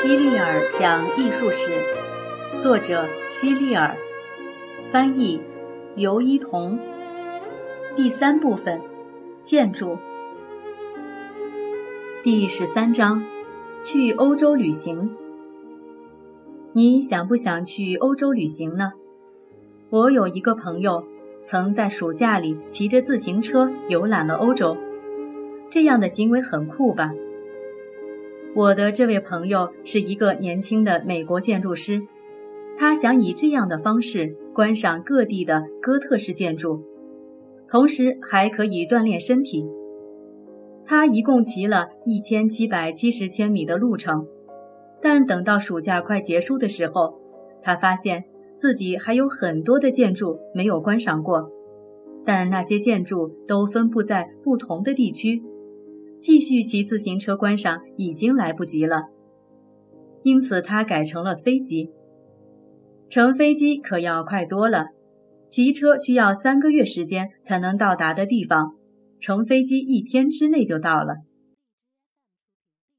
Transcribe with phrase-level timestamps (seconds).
[0.00, 1.72] 希利尔讲艺术史，
[2.56, 3.96] 作者希利尔，
[4.92, 5.40] 翻译
[5.96, 6.78] 尤一彤。
[7.96, 8.80] 第三部分，
[9.42, 9.98] 建筑。
[12.22, 13.24] 第十三章，
[13.82, 15.16] 去欧洲旅行。
[16.74, 18.92] 你想不想去欧洲旅行呢？
[19.90, 21.02] 我有一个朋友，
[21.42, 24.76] 曾在暑假里骑着自行车游览了欧洲，
[25.68, 27.12] 这样的行为很酷吧？
[28.58, 32.02] 我的这位朋友是一个年轻的美国建筑师，
[32.76, 36.82] 他想以这样的方式观赏各地的哥特式建筑，
[37.68, 39.64] 同时还可以锻炼身体。
[40.84, 44.26] 他一共骑了一千七百七十千米的路程，
[45.00, 47.14] 但等到暑假快结束的时候，
[47.62, 48.24] 他发现
[48.56, 51.48] 自己还有很多的建筑没有观赏过，
[52.24, 55.44] 但那些建筑都分布在不同的地区。
[56.20, 59.04] 继续骑自行车观赏已经来不及了，
[60.22, 61.90] 因此他改成了飞机。
[63.08, 64.88] 乘飞机可要快多了，
[65.48, 68.74] 骑车需要三个月时间才能到达的地方，
[69.20, 71.16] 乘飞机一天之内就到了。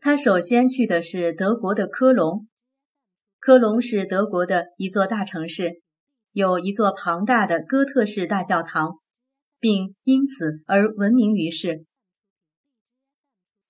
[0.00, 2.46] 他首先去的是德国的科隆，
[3.38, 5.82] 科隆是德国的一座大城市，
[6.32, 9.00] 有一座庞大的哥特式大教堂，
[9.58, 11.84] 并因此而闻名于世。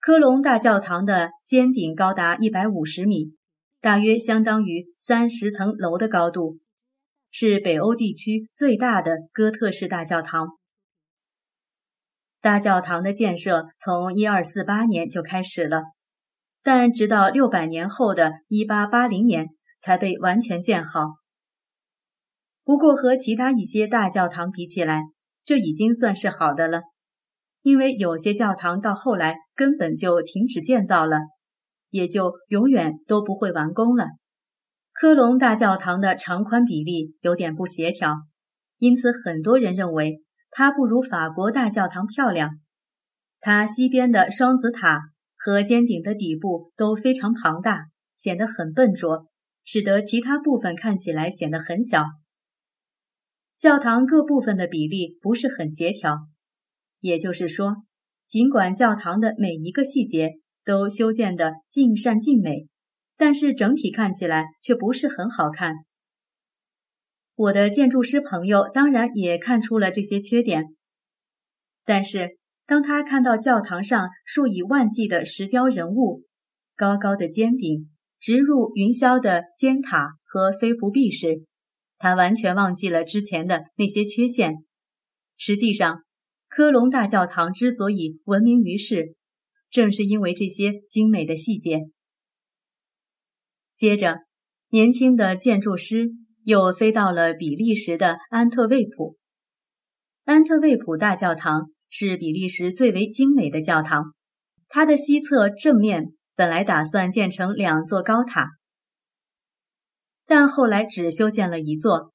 [0.00, 3.34] 科隆大教堂的尖顶高达一百五十米，
[3.82, 6.58] 大约相当于三十层楼的高度，
[7.30, 10.56] 是北欧地区最大的哥特式大教堂。
[12.40, 15.82] 大教堂的建设从一二四八年就开始了，
[16.62, 19.48] 但直到六百年后的一八八零年
[19.82, 21.16] 才被完全建好。
[22.64, 25.02] 不过和其他一些大教堂比起来，
[25.44, 26.84] 这已经算是好的了。
[27.62, 31.18] 因为有些教堂到后来根本就停止建造了，
[31.90, 34.06] 也就永远都不会完工了。
[34.92, 38.16] 科隆大教堂的长宽比例有点不协调，
[38.78, 42.50] 因此很多人认为它不如法国大教堂漂亮。
[43.40, 45.00] 它西边的双子塔
[45.36, 49.26] 和尖顶的底部都非常庞大，显得很笨拙，
[49.64, 52.04] 使得其他部分看起来显得很小。
[53.58, 56.29] 教堂各部分的比例不是很协调。
[57.00, 57.76] 也就是说，
[58.26, 60.34] 尽管教堂的每一个细节
[60.64, 62.68] 都修建得尽善尽美，
[63.16, 65.74] 但是整体看起来却不是很好看。
[67.34, 70.76] 我的建筑师朋友当然也看出了这些缺点，
[71.84, 76.24] 但是当他看到教堂上数以万计的石雕人物、
[76.76, 77.90] 高高的尖顶、
[78.20, 81.42] 直入云霄的尖塔和飞扶壁时，
[81.96, 84.56] 他完全忘记了之前的那些缺陷。
[85.36, 86.02] 实际上，
[86.50, 89.14] 科隆大教堂之所以闻名于世，
[89.70, 91.82] 正是因为这些精美的细节。
[93.76, 94.18] 接着，
[94.70, 96.10] 年轻的建筑师
[96.42, 99.16] 又飞到了比利时的安特卫普。
[100.24, 104.12] 安特卫普大教堂是比利时最为精美的教堂，
[104.66, 108.48] 它的西侧正面本来打算建成两座高塔，
[110.26, 112.12] 但后来只修建了一座，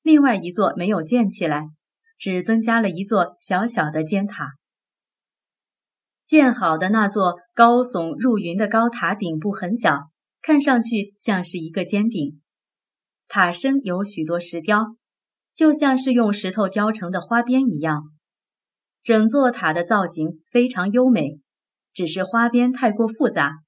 [0.00, 1.68] 另外一座没有建起来。
[2.18, 4.52] 只增加了一座小小的尖塔。
[6.26, 10.10] 建好的那座高耸入云的高塔顶部很小，
[10.40, 12.40] 看上去像是一个尖顶。
[13.28, 14.96] 塔身有许多石雕，
[15.54, 18.04] 就像是用石头雕成的花边一样。
[19.02, 21.40] 整座塔的造型非常优美，
[21.92, 23.58] 只是花边太过复杂。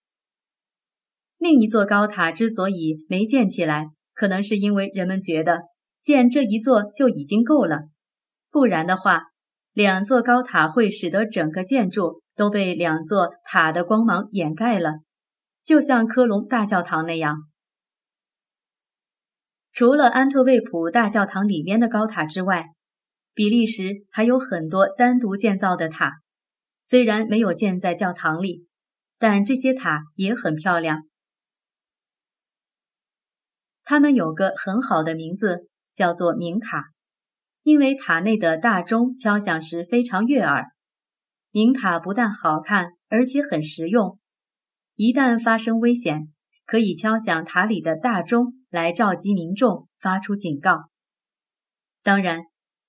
[1.37, 5.65] 另一座高塔之所以没建起来，可能是因为人们觉得
[6.03, 7.89] 建这一座就已经够了。
[8.57, 9.25] 不然的话，
[9.75, 15.01] 两座高塔会使得整个建筑都被两座塔的光芒掩盖了，
[15.63, 17.37] 就像科隆大教堂那样。
[19.73, 22.69] 除了安特卫普大教堂里面的高塔之外，
[23.35, 26.23] 比利时还有很多单独建造的塔，
[26.87, 28.67] 虽然没有建在教堂里，
[29.19, 31.03] 但这些塔也很漂亮。
[33.85, 36.96] 它们有个很好的名字，叫做明塔。
[37.67, 40.67] 因为塔内的大钟敲响时非常悦耳，
[41.51, 44.21] 明塔不但好看，而且很实用。
[44.95, 46.29] 一旦发生危险，
[46.65, 50.91] 可以敲响塔里的大钟来召集民众，发出警告。
[52.05, 52.43] 当然，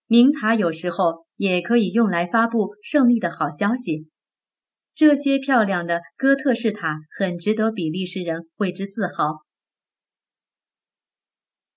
[0.06, 4.08] 明塔有时候也可以用来发布胜利的好消息。
[4.94, 9.38] 这些漂亮的哥特式塔很值得比利时人为之自豪。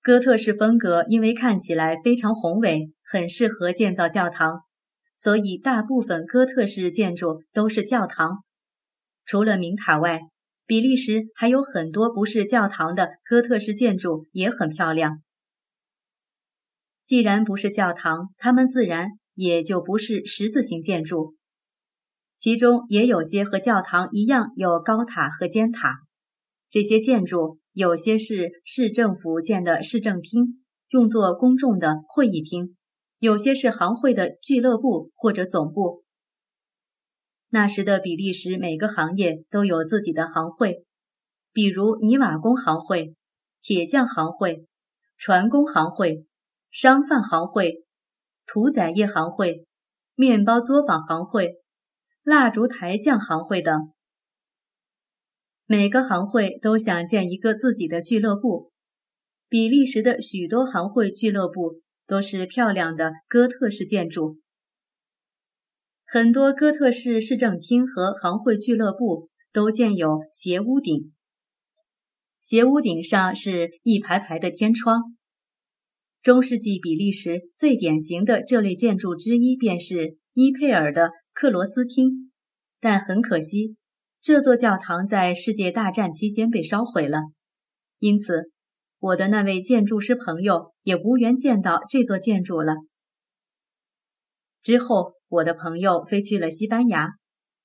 [0.03, 4.61] 哥特式风格因为看起来非常宏伟，很适合建造教堂，
[5.15, 8.43] 所以大部分哥特式建筑都是教堂。
[9.25, 10.21] 除了明塔外，
[10.65, 15.21] 比利时还有很多不是教堂的哥特式建筑，也很漂亮。
[17.05, 21.35] 既然不是教堂，它们自然也就不是十字形建筑。
[22.39, 25.99] 其中也有些和教堂一样有高塔和尖塔。
[26.71, 32.75] 这些建筑有些是市政府建的市政厅，用作公众的会议厅；
[33.19, 36.03] 有些是行会的俱乐部或者总部。
[37.49, 40.85] 那时的比利时，每个行业都有自己的行会，
[41.53, 43.15] 比如泥瓦工行会、
[43.61, 44.65] 铁匠行会、
[45.17, 46.25] 船工行会。
[46.73, 47.83] 商贩行会、
[48.45, 49.65] 屠宰业行会、
[50.15, 51.55] 面包作坊行会、
[52.23, 53.91] 蜡烛台匠行会等，
[55.71, 58.73] 每个行会都想建一个自己的俱乐部。
[59.47, 64.41] 比利时的许多行会俱乐部都是漂亮的哥特式建筑，
[66.05, 71.13] 很多哥特式市政厅和行会俱乐部都建有斜屋顶，
[72.41, 75.15] 斜屋顶上是一排排的天窗。
[76.21, 82.29] 中世纪比利时最典型的这类建筑之一便是伊佩尔的克罗斯厅，
[82.81, 83.77] 但很可惜，
[84.21, 87.21] 这座教堂在世界大战期间被烧毁了，
[87.97, 88.51] 因此
[88.99, 92.75] 我的那位建筑师朋友也无缘见到这座建筑了。
[94.61, 97.13] 之后，我的朋友飞去了西班牙，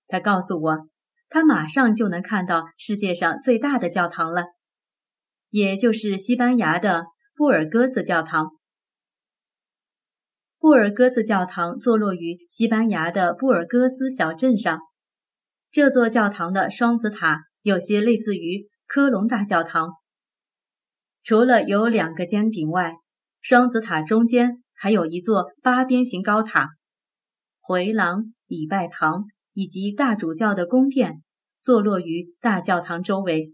[0.06, 0.88] 他告诉我，
[1.28, 4.46] 他马上就能看到世界上最大的教堂了，
[5.50, 7.04] 也就是西班牙的。
[7.38, 8.52] 布尔戈斯教堂。
[10.58, 14.80] 布尔戈斯教堂坐落于西班牙的布尔戈斯小镇上。
[15.76, 19.90] 这座教堂的双子塔有些类似于科隆大教堂，
[21.22, 22.94] 除了有两个尖顶外，
[23.42, 26.70] 双子塔中间还有一座八边形高塔。
[27.60, 31.22] 回廊、礼拜堂以及大主教的宫殿
[31.60, 33.52] 坐落于大教堂周围。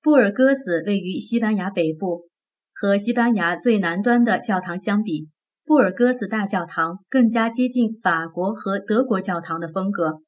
[0.00, 2.30] 布尔戈斯位于西班牙北部，
[2.72, 5.28] 和西班牙最南端的教堂相比，
[5.68, 10.22] 布尔戈斯大教堂更加接近法国和德国教堂的风格。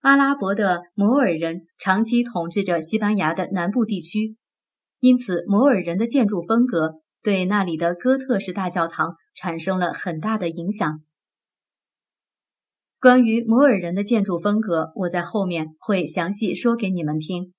[0.00, 4.36] 阿拉伯的摩尔人长期统治着西班牙的南部地区，
[5.00, 11.00] 因此摩尔人的建筑风格对那里的哥特式大教堂产生了很大的影响。
[13.00, 17.54] 关于摩尔人的建筑风格，我在后面会详细说给你们听。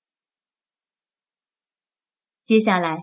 [2.44, 2.98] 接下来，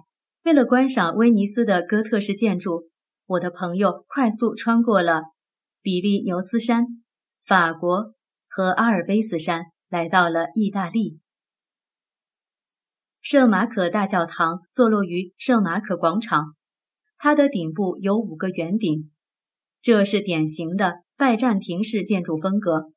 [0.45, 2.89] 为了观赏威尼斯的哥特式建筑，
[3.31, 5.21] 我的朋友快速穿过了
[5.81, 6.85] 比利牛斯山、
[7.45, 8.13] 法国
[8.49, 11.21] 和阿尔卑斯山，来到了意大利。
[13.21, 16.55] 圣马可大教堂坐落于圣马可广场，
[17.17, 19.09] 它的顶部有五个圆顶，
[19.81, 22.91] 这是典型的拜占庭式建筑风格。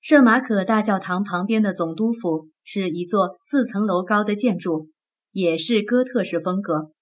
[0.00, 4.90] 圣马可大教堂旁边的总督府是一座四层楼高的建筑，
[5.32, 6.92] 也是哥特式风格，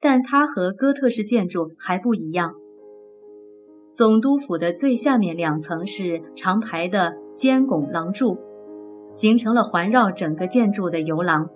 [0.00, 2.54] 但它和哥特式建筑还不一样。
[3.94, 8.38] 总督府的最下面两层是长排的尖拱廊柱，
[9.14, 11.48] 形成了环绕整个建筑的游廊。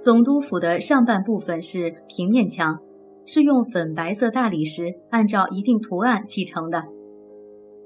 [0.00, 2.78] 总督府的上半部分是平面墙，
[3.26, 6.84] 是用粉白色大理石按照一定图案砌成的。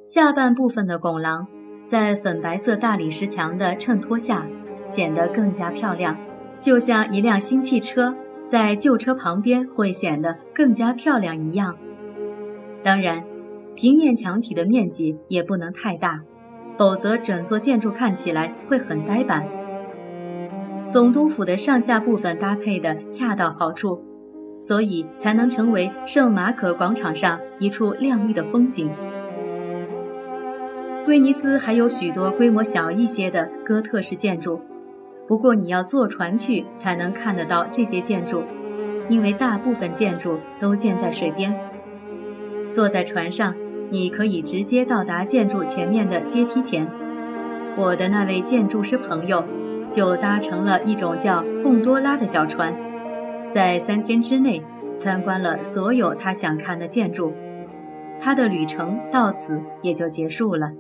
[0.05, 1.49] 下半部分的拱廊，
[1.87, 4.47] 在粉白色大理石墙的衬托下，
[4.87, 6.17] 显得更加漂亮，
[6.65, 8.17] 就像一辆新汽车
[8.47, 11.77] 在旧车旁边会显得更加漂亮一样。
[12.83, 13.23] 当然，
[13.75, 16.23] 平面墙体的面积也不能太大，
[16.79, 19.47] 否则整座建筑看起来会很呆板。
[20.89, 24.03] 总督府的上下部分搭配的恰到好处，
[24.59, 28.91] 所以才能成为圣马可广场上一处亮丽的风景。
[31.07, 34.59] 威尼斯还有许多规模小一些的哥特式建筑，
[35.27, 38.43] 不过你要坐船去才能看得到这些建筑，
[39.09, 41.55] 因为大部分建筑都建在水边。
[42.71, 43.55] 坐在船上，
[43.91, 46.87] 你可以直接到达建筑前面的阶梯前。
[47.77, 49.45] 我的那位建筑师朋友
[49.91, 52.75] 就搭乘了一种叫贡多拉的小船，
[53.51, 54.63] 在三天之内
[54.97, 57.33] 参观了所有他想看的建筑，
[58.21, 60.73] 他的旅程到此也就结束了。